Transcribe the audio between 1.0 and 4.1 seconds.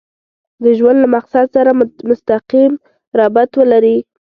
له مقصد سره مسقيم ربط ولري.